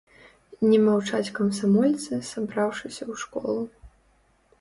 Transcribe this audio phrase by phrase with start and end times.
[0.69, 3.61] Не маўчаць камсамольцы, сабраўшыся ў школу.